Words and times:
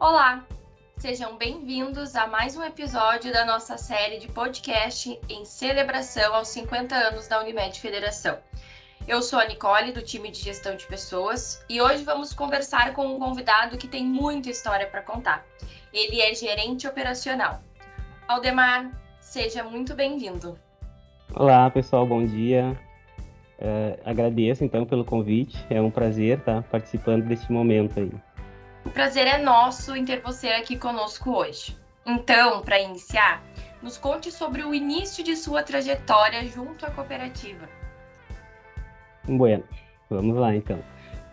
Olá, 0.00 0.46
sejam 0.96 1.36
bem-vindos 1.36 2.14
a 2.14 2.28
mais 2.28 2.56
um 2.56 2.62
episódio 2.62 3.32
da 3.32 3.44
nossa 3.44 3.76
série 3.76 4.20
de 4.20 4.28
podcast 4.28 5.18
em 5.28 5.44
celebração 5.44 6.36
aos 6.36 6.46
50 6.48 6.94
anos 6.94 7.26
da 7.26 7.40
Unimed 7.40 7.80
Federação. 7.80 8.38
Eu 9.08 9.20
sou 9.22 9.40
a 9.40 9.46
Nicole, 9.46 9.90
do 9.90 10.00
time 10.00 10.30
de 10.30 10.38
gestão 10.38 10.76
de 10.76 10.86
pessoas, 10.86 11.64
e 11.68 11.82
hoje 11.82 12.04
vamos 12.04 12.32
conversar 12.32 12.94
com 12.94 13.08
um 13.08 13.18
convidado 13.18 13.76
que 13.76 13.88
tem 13.88 14.04
muita 14.04 14.48
história 14.50 14.86
para 14.86 15.02
contar. 15.02 15.44
Ele 15.92 16.20
é 16.20 16.32
gerente 16.32 16.86
operacional. 16.86 17.60
Aldemar, 18.28 18.92
seja 19.20 19.64
muito 19.64 19.96
bem-vindo. 19.96 20.56
Olá, 21.34 21.68
pessoal, 21.70 22.06
bom 22.06 22.24
dia. 22.24 22.78
Uh, 23.58 23.98
agradeço 24.04 24.62
então 24.62 24.86
pelo 24.86 25.04
convite, 25.04 25.58
é 25.68 25.82
um 25.82 25.90
prazer 25.90 26.38
estar 26.38 26.62
participando 26.62 27.24
deste 27.24 27.50
momento 27.50 27.98
aí. 27.98 28.12
O 28.84 28.90
prazer 28.90 29.26
é 29.26 29.38
nosso 29.38 29.94
em 29.96 30.04
ter 30.04 30.20
você 30.20 30.48
aqui 30.48 30.76
conosco 30.76 31.30
hoje. 31.30 31.76
Então, 32.06 32.62
para 32.62 32.80
iniciar, 32.80 33.42
nos 33.82 33.98
conte 33.98 34.30
sobre 34.30 34.62
o 34.64 34.74
início 34.74 35.22
de 35.22 35.36
sua 35.36 35.62
trajetória 35.62 36.44
junto 36.46 36.86
à 36.86 36.90
cooperativa. 36.90 37.68
Bueno, 39.26 39.62
vamos 40.08 40.36
lá 40.36 40.54
então. 40.54 40.78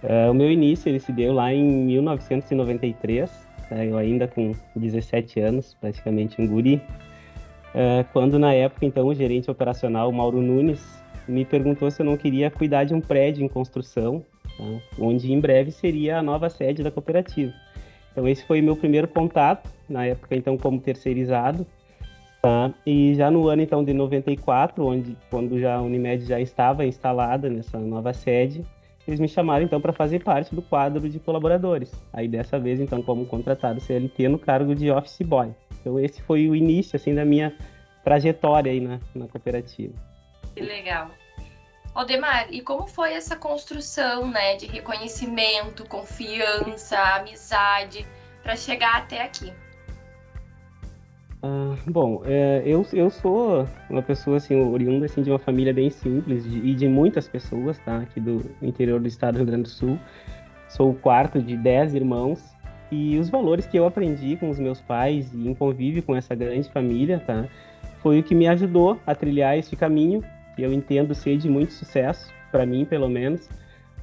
Uh, 0.04 0.30
o 0.30 0.34
meu 0.34 0.52
início 0.52 0.90
ele 0.90 1.00
se 1.00 1.12
deu 1.12 1.34
lá 1.34 1.54
em 1.54 1.64
1993, 1.64 3.32
tá? 3.70 3.84
eu 3.84 3.98
ainda 3.98 4.28
com 4.28 4.52
17 4.76 5.40
anos, 5.40 5.76
praticamente 5.80 6.40
um 6.42 6.48
guri, 6.48 6.76
uh, 6.76 8.06
quando 8.12 8.38
na 8.38 8.54
época 8.54 8.86
então 8.86 9.08
o 9.08 9.16
gerente 9.16 9.50
operacional 9.50 10.12
Mauro 10.12 10.42
Nunes 10.42 10.86
me 11.28 11.46
perguntou 11.46 11.90
se 11.90 12.02
eu 12.02 12.06
não 12.06 12.18
queria 12.18 12.52
cuidar 12.52 12.84
de 12.84 12.94
um 12.94 13.02
prédio 13.02 13.44
em 13.44 13.48
construção 13.48 14.24
tá? 14.58 14.64
onde 15.00 15.32
em 15.32 15.40
breve 15.40 15.72
seria 15.72 16.18
a 16.18 16.24
nova 16.24 16.50
sede 16.50 16.84
da 16.84 16.92
cooperativa. 16.92 17.54
Então 18.12 18.28
esse 18.28 18.46
foi 18.46 18.62
meu 18.62 18.76
primeiro 18.76 19.08
contato, 19.08 19.70
na 19.90 20.06
época 20.06 20.36
então 20.36 20.58
como 20.58 20.80
terceirizado, 20.80 21.66
tá? 22.42 22.74
E 22.86 23.14
já 23.16 23.30
no 23.30 23.48
ano 23.48 23.62
então 23.62 23.84
de 23.84 23.94
94, 23.94 24.86
onde 24.86 25.18
quando 25.30 25.60
já 25.60 25.76
a 25.76 25.82
Unimed 25.82 26.26
já 26.26 26.40
estava 26.40 26.86
instalada 26.86 27.50
nessa 27.50 27.78
nova 27.78 28.14
sede, 28.14 28.66
eles 29.08 29.20
me 29.20 29.28
chamaram 29.28 29.66
então 29.66 29.82
para 29.82 29.94
fazer 29.94 30.24
parte 30.24 30.56
do 30.56 30.62
quadro 30.62 31.08
de 31.10 31.20
colaboradores. 31.20 31.92
Aí 32.14 32.28
dessa 32.28 32.58
vez 32.58 32.80
então 32.80 33.02
como 33.02 33.26
contratado 33.26 33.80
CLT 33.80 34.30
no 34.30 34.40
cargo 34.40 34.74
de 34.74 34.90
office 34.90 35.22
boy. 35.22 35.50
Então 35.82 36.00
esse 36.00 36.22
foi 36.22 36.50
o 36.50 36.56
início 36.56 36.96
assim 36.96 37.14
da 37.14 37.26
minha 37.26 37.54
trajetória 38.04 38.72
aí 38.72 38.80
na, 38.80 39.00
na 39.14 39.28
cooperativa. 39.28 39.94
Que 40.56 40.62
legal. 40.62 41.10
Aldemar, 41.96 42.48
e 42.52 42.60
como 42.60 42.86
foi 42.86 43.14
essa 43.14 43.38
construção, 43.38 44.30
né, 44.30 44.58
de 44.58 44.66
reconhecimento, 44.66 45.88
confiança, 45.88 47.00
amizade, 47.16 48.06
para 48.44 48.58
chegar 48.58 48.98
até 48.98 49.22
aqui? 49.22 49.54
Ah, 51.42 51.76
bom, 51.88 52.22
é, 52.26 52.62
eu, 52.66 52.86
eu 52.92 53.10
sou 53.10 53.66
uma 53.90 54.02
pessoa 54.02 54.38
assim, 54.38 54.56
oriunda 54.56 55.06
assim, 55.06 55.22
de 55.24 55.30
uma 55.30 55.40
família 55.40 55.74
bem 55.74 55.90
simples 55.90 56.44
de, 56.44 56.58
e 56.68 56.76
de 56.76 56.86
muitas 56.86 57.30
pessoas, 57.30 57.80
tá? 57.80 58.00
Aqui 58.00 58.20
do 58.20 58.42
interior 58.62 59.00
do 59.00 59.08
estado 59.08 59.36
do 59.36 59.38
Rio 59.38 59.46
Grande 59.46 59.64
do 59.64 59.70
Sul. 59.70 59.98
Sou 60.68 60.92
o 60.92 60.96
quarto 60.96 61.42
de 61.42 61.56
dez 61.56 61.96
irmãos 61.96 62.44
e 62.92 63.18
os 63.18 63.30
valores 63.30 63.68
que 63.68 63.78
eu 63.78 63.86
aprendi 63.86 64.36
com 64.36 64.50
os 64.50 64.60
meus 64.60 64.82
pais 64.82 65.34
e 65.34 65.48
em 65.48 65.56
convívio 65.56 66.04
com 66.04 66.14
essa 66.14 66.36
grande 66.36 66.70
família, 66.70 67.24
tá? 67.26 67.48
Foi 68.00 68.20
o 68.20 68.24
que 68.24 68.36
me 68.36 68.50
ajudou 68.50 69.00
a 69.08 69.16
trilhar 69.16 69.58
este 69.58 69.78
caminho 69.78 70.22
eu 70.64 70.72
entendo 70.74 71.14
ser 71.14 71.38
de 71.38 71.50
muito 71.50 71.74
sucesso, 71.74 72.34
para 72.52 72.66
mim 72.66 72.86
pelo 72.86 73.10
menos, 73.10 73.50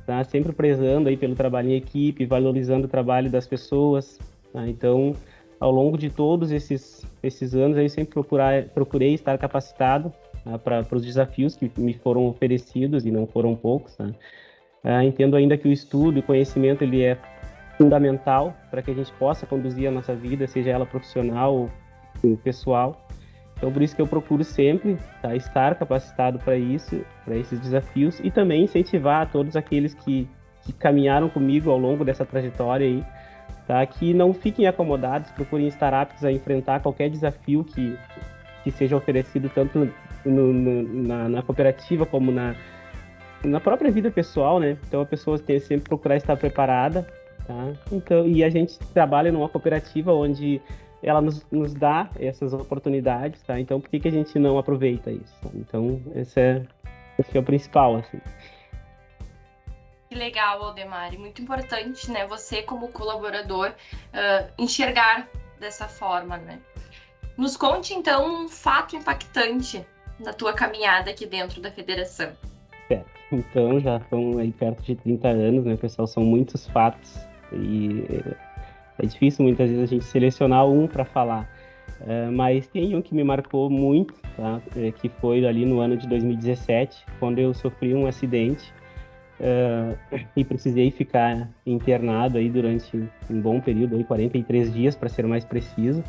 tá? 0.07 0.23
Sempre 0.25 0.53
prezando 0.53 1.09
aí 1.09 1.17
pelo 1.17 1.35
trabalho 1.35 1.71
em 1.71 1.75
equipe, 1.75 2.25
valorizando 2.27 2.87
o 2.87 2.89
trabalho 2.91 3.31
das 3.31 3.47
pessoas, 3.47 4.19
tá? 4.53 4.69
Então, 4.69 5.15
ao 5.59 5.71
longo 5.71 5.97
de 5.97 6.11
todos 6.11 6.51
esses 6.51 7.07
esses 7.23 7.55
anos, 7.55 7.79
eu 7.79 7.89
sempre 7.89 8.15
procurar, 8.15 8.65
procurei 8.71 9.15
estar 9.15 9.39
capacitado 9.39 10.13
tá? 10.45 10.59
para 10.59 10.85
os 10.91 11.05
desafios 11.05 11.55
que 11.55 11.71
me 11.79 11.95
foram 11.95 12.27
oferecidos 12.27 13.07
e 13.07 13.13
não 13.13 13.27
foram 13.27 13.55
poucos, 13.55 13.95
tá? 13.95 14.11
Ah, 14.85 15.05
entendo 15.05 15.37
ainda 15.37 15.57
que 15.57 15.69
o 15.69 15.73
estudo 15.73 16.19
e 16.19 16.23
conhecimento 16.23 16.83
ele 16.83 17.05
é 17.05 17.17
fundamental 17.79 18.55
para 18.71 18.83
que 18.83 18.91
a 18.91 18.95
gente 18.95 19.13
possa 19.13 19.47
conduzir 19.47 19.89
a 19.89 19.91
nossa 19.93 20.15
vida, 20.15 20.47
seja 20.47 20.71
ela 20.71 20.85
profissional 20.85 21.55
ou 22.25 22.37
pessoal. 22.39 23.07
Então, 23.63 23.71
por 23.71 23.81
isso 23.81 23.95
que 23.95 24.03
eu 24.03 24.09
procuro 24.09 24.43
sempre 24.43 24.99
tá, 25.23 25.37
estar 25.37 25.77
capacitado 25.77 26.37
para 26.41 26.57
isso, 26.57 27.01
para 27.25 27.37
esses 27.37 27.61
desafios 27.61 28.19
e 28.19 28.29
também 28.29 28.65
incentivar 28.65 29.31
todos 29.31 29.55
aqueles 29.55 29.95
que, 29.95 30.29
que 30.63 30.73
caminharam 30.73 31.29
comigo 31.29 31.71
ao 31.71 31.79
longo 31.79 32.05
dessa 32.05 32.27
trajetória 32.27 32.85
aí, 32.85 33.05
tá, 33.65 33.87
que 33.87 34.13
não 34.13 34.35
fiquem 34.35 34.67
acomodados, 34.67 35.31
procurem 35.31 35.69
estar 35.69 35.95
aptos 35.95 36.25
a 36.25 36.33
enfrentar 36.33 36.81
qualquer 36.81 37.09
desafio 37.09 37.63
que, 37.63 37.97
que 38.65 38.73
seja 38.73 38.97
oferecido 38.97 39.49
tanto 39.49 39.89
no, 40.25 40.53
no, 40.53 40.83
na, 40.83 41.29
na, 41.29 41.43
cooperativa 41.43 42.05
como 42.05 42.33
na, 42.33 42.57
na 43.45 43.61
própria 43.61 43.93
vida 43.93 44.11
pessoal, 44.11 44.59
né? 44.59 44.77
Então 44.89 45.03
a 45.03 45.07
pessoa 45.07 45.39
tem 45.39 45.61
sempre 45.61 45.89
procurar 45.89 46.17
estar 46.17 46.37
preparada, 46.37 47.07
tá? 47.47 47.73
Então, 47.93 48.27
e 48.27 48.43
a 48.43 48.51
gente 48.51 48.77
trabalha 48.93 49.31
numa 49.31 49.49
cooperativa 49.49 50.13
onde 50.13 50.61
ela 51.03 51.21
nos, 51.21 51.45
nos 51.51 51.75
dá 51.75 52.09
essas 52.19 52.53
oportunidades, 52.53 53.43
tá? 53.43 53.59
Então, 53.59 53.81
por 53.81 53.91
que, 53.91 54.01
que 54.01 54.09
a 54.09 54.13
gente 54.13 54.39
não 54.39 54.59
aproveita 54.59 55.11
isso? 55.11 55.35
Então, 55.55 56.01
esse 56.15 56.41
é, 56.41 56.63
esse 57.19 57.37
é 57.37 57.41
o 57.41 57.43
principal, 57.43 57.97
assim. 57.97 58.21
Que 60.09 60.15
legal, 60.15 60.63
Aldemar. 60.63 61.19
muito 61.19 61.43
importante, 61.43 62.11
né? 62.11 62.27
Você, 62.27 62.63
como 62.63 62.89
colaborador, 62.89 63.71
uh, 63.71 64.53
enxergar 64.59 65.29
dessa 65.59 65.89
forma, 65.89 66.37
né? 66.37 66.61
Nos 67.37 67.57
conte, 67.57 67.95
então, 67.95 68.45
um 68.45 68.49
fato 68.49 68.95
impactante 68.95 69.85
na 70.21 70.33
tua 70.33 70.53
caminhada 70.53 71.11
aqui 71.11 71.27
dentro 71.27 71.61
da 71.61 71.71
federação. 71.71 72.31
Certo. 72.87 73.11
Então, 73.33 73.81
já 73.81 73.97
estão 73.97 74.39
aí 74.39 74.53
perto 74.53 74.83
de 74.83 74.95
30 74.97 75.29
anos, 75.29 75.65
né, 75.65 75.77
pessoal? 75.77 76.07
São 76.07 76.23
muitos 76.23 76.69
fatos 76.69 77.27
e 77.51 78.05
é 78.99 79.07
difícil 79.07 79.45
muitas 79.45 79.69
vezes 79.69 79.85
a 79.85 79.87
gente 79.87 80.05
selecionar 80.05 80.67
um 80.67 80.87
para 80.87 81.05
falar. 81.05 81.49
É, 82.07 82.29
mas 82.31 82.67
tem 82.67 82.97
um 82.97 83.03
que 83.03 83.15
me 83.15 83.23
marcou 83.23 83.71
muito, 83.71 84.15
tá? 84.37 84.61
É, 84.77 84.91
que 84.91 85.09
foi 85.09 85.45
ali 85.47 85.65
no 85.65 85.81
ano 85.81 85.97
de 85.97 86.09
2017, 86.09 87.05
quando 87.21 87.39
eu 87.39 87.55
sofri 87.55 87.95
um 87.95 88.07
acidente 88.07 88.73
é, 89.41 89.95
e 90.37 90.45
precisei 90.45 90.91
ficar 90.91 91.49
internado 91.65 92.39
aí 92.39 92.49
durante 92.49 92.97
um 93.31 93.41
bom 93.41 93.61
período, 93.61 93.97
aí 93.97 94.05
43 94.05 94.73
dias 94.73 94.97
para 94.97 95.09
ser 95.09 95.27
mais 95.27 95.45
preciso. 95.45 96.03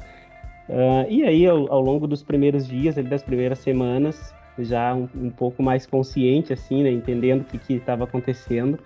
É, 0.69 1.07
e 1.09 1.23
aí, 1.23 1.45
ao, 1.45 1.71
ao, 1.71 1.81
longo 1.81 2.07
dos 2.07 2.23
primeiros 2.23 2.67
dias, 2.67 2.95
das 2.95 3.21
primeiras 3.21 3.59
semanas, 3.59 4.33
já 4.59 4.93
um, 4.95 5.07
um 5.15 5.29
pouco 5.29 5.61
mais 5.61 5.85
consciente, 5.85 6.53
assim, 6.53 6.83
né, 6.83 6.91
entendendo 6.91 7.41
o 7.41 7.59
que 7.59 7.73
estava 7.73 8.03
acontecendo, 8.05 8.79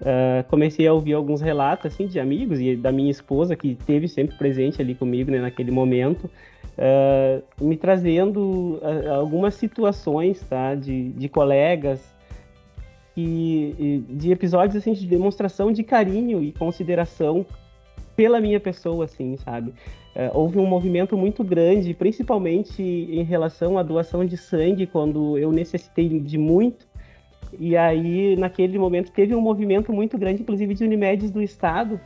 Uh, 0.00 0.42
comecei 0.48 0.88
a 0.88 0.92
ouvir 0.92 1.12
alguns 1.12 1.40
relatos 1.40 1.86
assim 1.86 2.08
de 2.08 2.18
amigos 2.18 2.60
e 2.60 2.74
da 2.74 2.90
minha 2.90 3.10
esposa 3.10 3.54
que 3.54 3.76
teve 3.86 4.08
sempre 4.08 4.36
presente 4.36 4.82
ali 4.82 4.92
comigo 4.92 5.30
né, 5.30 5.38
naquele 5.38 5.70
momento 5.70 6.24
uh, 6.24 7.64
me 7.64 7.76
trazendo 7.76 8.80
uh, 8.82 9.12
algumas 9.14 9.54
situações 9.54 10.42
tá 10.42 10.74
de, 10.74 11.10
de 11.10 11.28
colegas 11.28 12.12
e, 13.16 14.02
de 14.10 14.32
episódios 14.32 14.74
assim 14.74 14.94
de 14.94 15.06
demonstração 15.06 15.70
de 15.72 15.84
carinho 15.84 16.42
e 16.42 16.50
consideração 16.50 17.46
pela 18.16 18.40
minha 18.40 18.58
pessoa 18.58 19.04
assim 19.04 19.36
sabe? 19.36 19.72
Houve 20.32 20.58
um 20.58 20.66
movimento 20.66 21.16
muito 21.16 21.44
grande 21.44 21.94
principalmente 21.94 22.82
em 22.82 23.22
relação 23.22 23.78
à 23.78 23.82
doação 23.84 24.24
de 24.24 24.36
sangue 24.36 24.88
quando 24.88 25.38
eu 25.38 25.52
necessitei 25.52 26.08
de 26.20 26.36
muito 26.36 26.84
e 27.58 27.76
aí, 27.76 28.36
naquele 28.36 28.78
momento, 28.78 29.10
teve 29.12 29.34
um 29.34 29.40
movimento 29.40 29.92
muito 29.92 30.16
grande, 30.18 30.42
inclusive 30.42 30.74
de 30.74 30.84
Unimedes 30.84 31.30
do 31.30 31.42
Estado, 31.42 32.00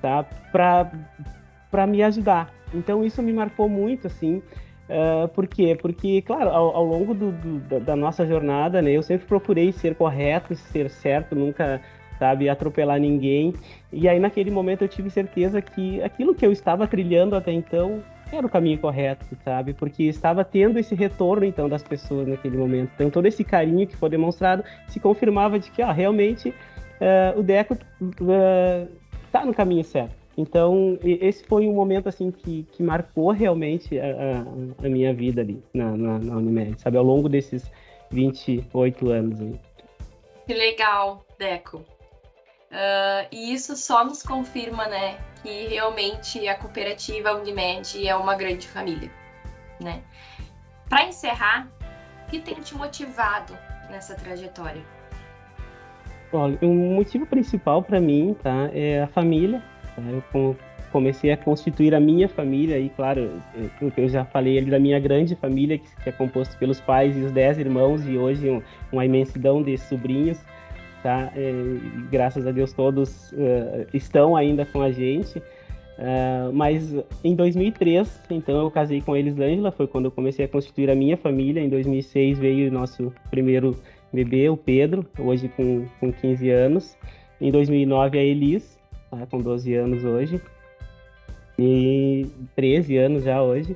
tá? 0.00 0.24
Para 0.52 1.86
me 1.86 2.02
ajudar. 2.02 2.52
Então, 2.74 3.04
isso 3.04 3.22
me 3.22 3.32
marcou 3.32 3.68
muito, 3.68 4.06
assim. 4.06 4.42
Uh, 4.88 5.26
por 5.28 5.46
quê? 5.46 5.76
Porque, 5.80 6.22
claro, 6.22 6.50
ao, 6.50 6.76
ao 6.76 6.84
longo 6.84 7.12
do, 7.12 7.32
do, 7.32 7.80
da 7.80 7.96
nossa 7.96 8.24
jornada, 8.26 8.80
né, 8.80 8.92
eu 8.92 9.02
sempre 9.02 9.26
procurei 9.26 9.72
ser 9.72 9.96
correto, 9.96 10.54
ser 10.54 10.88
certo, 10.88 11.34
nunca, 11.34 11.80
sabe, 12.18 12.48
atropelar 12.48 13.00
ninguém. 13.00 13.52
E 13.92 14.08
aí, 14.08 14.18
naquele 14.18 14.50
momento, 14.50 14.82
eu 14.82 14.88
tive 14.88 15.10
certeza 15.10 15.60
que 15.60 16.02
aquilo 16.02 16.34
que 16.34 16.46
eu 16.46 16.52
estava 16.52 16.86
trilhando 16.86 17.34
até 17.34 17.52
então 17.52 18.02
era 18.32 18.46
o 18.46 18.50
caminho 18.50 18.78
correto, 18.78 19.24
sabe? 19.44 19.72
Porque 19.72 20.04
estava 20.04 20.44
tendo 20.44 20.78
esse 20.78 20.94
retorno, 20.94 21.44
então, 21.44 21.68
das 21.68 21.82
pessoas 21.82 22.26
naquele 22.26 22.56
momento. 22.56 22.90
Então, 22.94 23.10
todo 23.10 23.26
esse 23.26 23.44
carinho 23.44 23.86
que 23.86 23.96
foi 23.96 24.10
demonstrado 24.10 24.64
se 24.88 24.98
confirmava 24.98 25.58
de 25.58 25.70
que, 25.70 25.82
ó, 25.82 25.92
realmente, 25.92 26.48
uh, 26.48 27.38
o 27.38 27.42
Deco 27.42 27.74
uh, 27.74 29.46
no 29.46 29.54
caminho 29.54 29.84
certo. 29.84 30.14
Então, 30.36 30.98
esse 31.02 31.44
foi 31.46 31.66
um 31.66 31.74
momento, 31.74 32.08
assim, 32.08 32.30
que, 32.30 32.64
que 32.72 32.82
marcou 32.82 33.30
realmente 33.30 33.98
a, 33.98 34.04
a, 34.04 34.86
a 34.86 34.88
minha 34.88 35.14
vida 35.14 35.40
ali 35.40 35.62
na, 35.72 35.96
na, 35.96 36.18
na, 36.18 36.36
Unimed, 36.36 36.78
sabe? 36.80 36.98
Ao 36.98 37.04
longo 37.04 37.28
desses 37.28 37.70
28 38.10 39.10
anos 39.10 39.40
aí. 39.40 39.54
Que 40.46 40.52
legal, 40.52 41.24
Deco. 41.38 41.82
Uh, 42.70 43.28
e 43.30 43.54
isso 43.54 43.76
só 43.76 44.04
nos 44.04 44.22
confirma, 44.22 44.86
né, 44.86 45.18
que 45.42 45.68
realmente 45.68 46.46
a 46.48 46.56
cooperativa 46.56 47.32
Unimed 47.34 48.06
é 48.06 48.16
uma 48.16 48.34
grande 48.34 48.66
família, 48.66 49.10
né? 49.80 50.02
Para 50.88 51.04
encerrar, 51.04 51.68
o 52.26 52.30
que 52.30 52.40
tem 52.40 52.54
te 52.60 52.74
motivado 52.74 53.56
nessa 53.88 54.14
trajetória? 54.14 54.82
Olha, 56.32 56.58
o 56.60 56.66
motivo 56.66 57.24
principal 57.24 57.82
para 57.82 58.00
mim, 58.00 58.36
tá, 58.42 58.68
é 58.72 59.02
a 59.02 59.06
família. 59.06 59.62
Tá? 59.94 60.02
Eu 60.02 60.56
comecei 60.92 61.30
a 61.30 61.36
constituir 61.36 61.94
a 61.94 62.00
minha 62.00 62.28
família 62.28 62.78
e, 62.78 62.88
claro, 62.90 63.42
eu, 63.54 63.92
eu 63.96 64.08
já 64.08 64.24
falei 64.24 64.58
ali 64.58 64.70
da 64.70 64.78
minha 64.78 64.98
grande 64.98 65.34
família, 65.36 65.78
que, 65.78 66.08
é 66.08 66.12
composta 66.12 66.56
pelos 66.56 66.80
pais 66.80 67.16
e 67.16 67.20
os 67.20 67.32
dez 67.32 67.58
irmãos 67.58 68.06
e 68.06 68.16
hoje 68.16 68.48
um, 68.48 68.62
uma 68.92 69.04
imensidão 69.04 69.62
de 69.62 69.76
sobrinhos 69.76 70.38
tá? 71.02 71.32
É, 71.34 71.52
graças 72.10 72.46
a 72.46 72.52
Deus 72.52 72.72
todos 72.72 73.32
uh, 73.32 73.86
estão 73.92 74.36
ainda 74.36 74.64
com 74.66 74.80
a 74.82 74.90
gente. 74.90 75.38
Uh, 75.38 76.52
mas 76.52 76.94
em 77.24 77.34
2003, 77.34 78.20
então 78.30 78.60
eu 78.60 78.70
casei 78.70 79.00
com 79.00 79.14
a 79.14 79.18
Elisângela, 79.18 79.72
foi 79.72 79.86
quando 79.86 80.06
eu 80.06 80.10
comecei 80.10 80.44
a 80.44 80.48
constituir 80.48 80.90
a 80.90 80.94
minha 80.94 81.16
família. 81.16 81.60
Em 81.60 81.68
2006 81.68 82.38
veio 82.38 82.68
o 82.68 82.72
nosso 82.72 83.12
primeiro 83.30 83.76
bebê, 84.12 84.48
o 84.48 84.56
Pedro, 84.56 85.06
hoje 85.18 85.48
com, 85.48 85.86
com 85.98 86.12
15 86.12 86.50
anos. 86.50 86.96
Em 87.40 87.50
2009 87.50 88.18
a 88.18 88.22
Elis, 88.22 88.78
tá, 89.10 89.26
com 89.26 89.40
12 89.40 89.74
anos 89.74 90.04
hoje. 90.04 90.40
E 91.58 92.26
13 92.54 92.96
anos 92.98 93.24
já 93.24 93.42
hoje. 93.42 93.72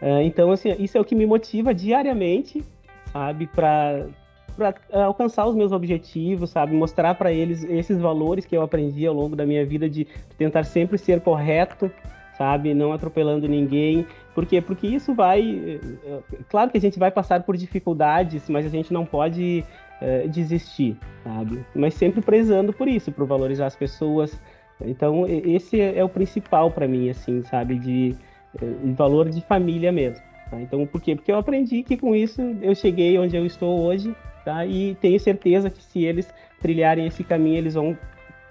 Uh, 0.00 0.22
então, 0.22 0.50
assim, 0.50 0.74
isso 0.78 0.96
é 0.96 1.00
o 1.00 1.04
que 1.04 1.14
me 1.14 1.26
motiva 1.26 1.74
diariamente, 1.74 2.64
sabe, 3.12 3.46
para 3.46 4.06
para 4.50 4.74
é, 4.90 5.02
alcançar 5.02 5.46
os 5.46 5.54
meus 5.54 5.72
objetivos, 5.72 6.50
sabe? 6.50 6.74
Mostrar 6.74 7.14
para 7.14 7.32
eles 7.32 7.64
esses 7.64 7.98
valores 7.98 8.44
que 8.44 8.56
eu 8.56 8.62
aprendi 8.62 9.06
ao 9.06 9.14
longo 9.14 9.34
da 9.34 9.46
minha 9.46 9.64
vida 9.64 9.88
de 9.88 10.06
tentar 10.36 10.64
sempre 10.64 10.98
ser 10.98 11.20
correto, 11.20 11.90
sabe? 12.36 12.74
Não 12.74 12.92
atropelando 12.92 13.48
ninguém. 13.48 14.06
Por 14.34 14.46
quê? 14.46 14.60
Porque 14.60 14.86
isso 14.86 15.14
vai. 15.14 15.78
É, 16.04 16.20
claro 16.48 16.70
que 16.70 16.78
a 16.78 16.80
gente 16.80 16.98
vai 16.98 17.10
passar 17.10 17.42
por 17.42 17.56
dificuldades, 17.56 18.48
mas 18.48 18.66
a 18.66 18.68
gente 18.68 18.92
não 18.92 19.04
pode 19.04 19.64
é, 20.00 20.26
desistir, 20.26 20.96
sabe? 21.22 21.64
Mas 21.74 21.94
sempre 21.94 22.20
prezando 22.20 22.72
por 22.72 22.88
isso, 22.88 23.12
por 23.12 23.26
valorizar 23.26 23.66
as 23.66 23.76
pessoas. 23.76 24.40
Então, 24.82 25.26
esse 25.26 25.78
é 25.78 26.02
o 26.02 26.08
principal 26.08 26.70
para 26.70 26.88
mim, 26.88 27.10
assim, 27.10 27.42
sabe? 27.42 27.78
De, 27.78 28.16
de 28.58 28.92
valor 28.92 29.28
de 29.28 29.42
família 29.42 29.92
mesmo. 29.92 30.24
Tá? 30.50 30.60
Então, 30.60 30.86
por 30.86 31.00
quê? 31.00 31.14
Porque 31.14 31.30
eu 31.30 31.36
aprendi 31.36 31.82
que 31.82 31.96
com 31.96 32.14
isso 32.14 32.40
eu 32.62 32.74
cheguei 32.74 33.18
onde 33.18 33.36
eu 33.36 33.46
estou 33.46 33.80
hoje 33.80 34.14
tá? 34.44 34.64
E 34.66 34.94
tenho 34.96 35.18
certeza 35.18 35.70
que 35.70 35.82
se 35.82 36.04
eles 36.04 36.32
trilharem 36.60 37.06
esse 37.06 37.24
caminho, 37.24 37.58
eles 37.58 37.74
vão 37.74 37.96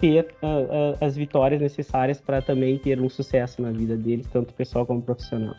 ter 0.00 0.34
uh, 0.42 0.46
uh, 0.46 0.98
as 1.04 1.14
vitórias 1.14 1.60
necessárias 1.60 2.20
para 2.20 2.40
também 2.40 2.78
ter 2.78 3.00
um 3.00 3.08
sucesso 3.08 3.60
na 3.60 3.70
vida 3.70 3.96
deles, 3.96 4.26
tanto 4.32 4.54
pessoal 4.54 4.86
como 4.86 5.02
profissional. 5.02 5.54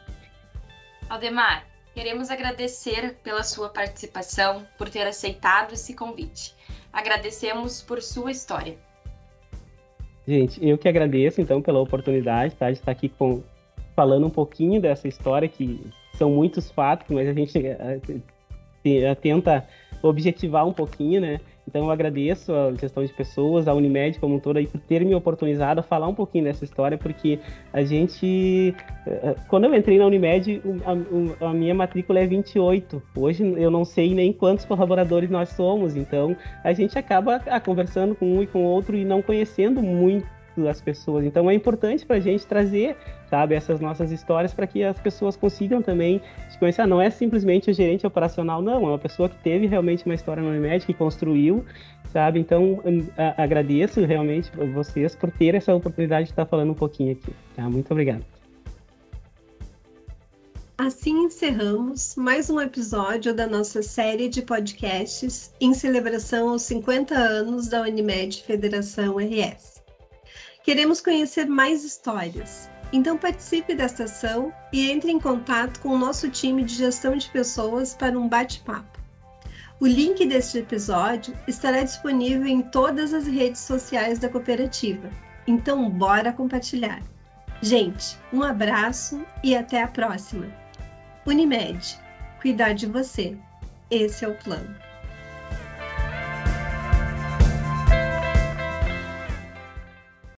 Aldemar, 1.08 1.66
queremos 1.94 2.32
agradecer 2.32 3.16
pela 3.24 3.44
sua 3.44 3.70
participação, 3.70 4.66
por 4.78 4.90
ter 4.90 5.06
aceitado 5.06 5.74
esse 5.74 5.94
convite. 5.94 6.56
Agradecemos 6.92 7.82
por 7.82 8.02
sua 8.02 8.32
história. 8.32 8.76
Gente, 10.28 10.66
eu 10.66 10.78
que 10.78 10.88
agradeço 10.88 11.42
então 11.42 11.62
pela 11.62 11.80
oportunidade 11.80 12.56
tá, 12.56 12.72
de 12.72 12.78
estar 12.78 12.92
aqui 12.92 13.10
com, 13.10 13.44
falando 13.96 14.28
um 14.28 14.30
pouquinho 14.30 14.82
dessa 14.82 15.08
história, 15.08 15.48
que 15.48 15.80
são 16.14 16.32
muitos 16.32 16.72
fatos, 16.72 17.08
mas 17.10 17.28
a 17.28 17.34
gente 17.34 17.58
uh, 17.58 19.16
tenta 19.16 19.68
objetivar 20.02 20.68
um 20.68 20.74
pouquinho, 20.74 21.22
né? 21.22 21.40
Então 21.68 21.86
eu 21.86 21.92
agradeço 21.92 22.54
a 22.54 22.74
gestão 22.74 23.06
de 23.06 23.14
pessoas, 23.14 23.68
a 23.68 23.74
Unimed 23.74 24.20
como 24.20 24.36
um 24.36 24.40
todo 24.40 24.58
aí 24.58 24.68
por 24.68 24.80
ter 24.82 25.06
me 25.06 25.14
oportunizado 25.14 25.80
a 25.80 25.84
falar 25.84 26.08
um 26.08 26.14
pouquinho 26.14 26.46
dessa 26.46 26.66
história, 26.66 26.98
porque 26.98 27.40
a 27.72 27.84
gente, 27.84 28.76
eh, 29.06 29.20
eh, 29.24 29.36
quando 29.48 29.66
eu 29.66 29.76
entrei 29.76 29.98
na 29.98 30.06
Unimed, 30.06 30.62
a, 31.40 31.48
a 31.48 31.54
minha 31.54 31.74
matrícula 31.74 32.20
é 32.20 32.26
28. 32.26 33.02
Hoje 33.16 33.44
eu 33.58 33.70
não 33.70 33.86
sei 33.86 34.14
nem 34.14 34.34
quantos 34.34 34.66
colaboradores 34.66 35.30
nós 35.30 35.50
somos, 35.50 35.96
então 35.96 36.36
a 36.64 36.74
gente 36.74 36.98
acaba 36.98 37.42
ah, 37.46 37.60
conversando 37.60 38.16
com 38.16 38.26
um 38.26 38.44
e 38.44 38.48
com 38.48 38.64
outro 38.64 38.96
e 38.96 39.06
não 39.06 39.22
conhecendo 39.22 39.82
muito 39.82 40.28
as 40.70 40.82
pessoas. 40.82 41.26
Então 41.26 41.50
é 41.50 41.54
importante 41.54 42.06
para 42.06 42.18
a 42.18 42.20
gente 42.20 42.46
trazer, 42.46 42.96
sabe, 43.30 43.56
essas 43.56 43.80
nossas 43.80 44.12
histórias 44.12 44.54
para 44.54 44.68
que 44.68 44.84
as 44.84 45.00
pessoas 45.00 45.36
consigam 45.36 45.82
também 45.82 46.22
se 46.50 46.58
conhecer. 46.58 46.82
Ah, 46.82 46.88
não 46.88 47.02
é 47.02 47.10
simplesmente 47.10 47.70
o 47.70 47.74
gerente 47.74 48.06
operacional, 48.06 48.62
não. 48.62 48.84
É 48.84 48.90
uma 48.90 49.00
pessoa 49.00 49.30
que 49.30 49.38
teve 49.44 49.68
realmente 49.68 50.06
uma 50.06 50.16
história 50.16 50.42
no 50.42 50.50
Unimed, 50.50 50.86
que 50.86 50.94
construiu, 50.94 51.66
sabe? 52.12 52.40
Então 52.40 52.82
hum, 52.86 53.08
agradeço 53.38 54.04
realmente 54.06 54.52
vocês 54.74 55.16
por 55.16 55.32
ter 55.32 55.56
essa 55.56 55.74
oportunidade 55.74 56.26
de 56.26 56.32
estar 56.32 56.46
falando 56.46 56.72
um 56.72 56.76
pouquinho 56.76 57.14
aqui. 57.14 57.34
Tá? 57.56 57.70
Muito 57.70 57.92
obrigado. 57.92 58.24
Assim 60.82 61.26
encerramos 61.26 62.16
mais 62.16 62.50
um 62.50 62.60
episódio 62.60 63.36
da 63.36 63.46
nossa 63.46 63.84
série 63.84 64.28
de 64.28 64.42
podcasts 64.42 65.54
em 65.62 65.76
celebração 65.76 66.50
aos 66.50 66.64
50 66.64 67.14
anos 67.14 67.68
da 67.68 67.84
Unimed 67.84 68.42
Federação 68.42 69.18
RS. 69.18 69.71
Queremos 70.64 71.02
conhecer 71.02 71.48
mais 71.48 71.84
histórias. 71.84 72.70
Então 72.94 73.18
participe 73.18 73.74
desta 73.74 74.04
ação 74.04 74.54
e 74.72 74.92
entre 74.92 75.12
em 75.12 75.20
contato 75.20 75.80
com 75.80 75.90
o 75.90 75.98
nosso 75.98 76.30
time 76.30 76.64
de 76.64 76.76
gestão 76.76 77.16
de 77.16 77.30
pessoas 77.30 77.96
para 77.96 78.20
um 78.20 78.28
bate-papo. 78.28 79.00
O 79.80 79.88
link 79.88 80.24
deste 80.28 80.60
episódio 80.60 81.36
estará 81.48 81.82
disponível 81.82 82.46
em 82.46 82.62
todas 82.62 83.14
as 83.14 83.26
redes 83.26 83.62
sociais 83.62 84.20
da 84.20 84.30
cooperativa. 84.30 85.10
Então 85.48 85.90
bora 85.90 86.32
compartilhar. 86.32 87.02
Gente, 87.62 88.18
um 88.32 88.44
abraço 88.44 89.26
e 89.44 89.56
até 89.56 89.82
a 89.82 89.88
próxima. 89.88 90.46
Unimed, 91.26 91.98
cuidar 92.40 92.74
de 92.74 92.86
você. 92.86 93.36
Esse 93.90 94.26
é 94.26 94.28
o 94.28 94.36
plano. 94.36 94.91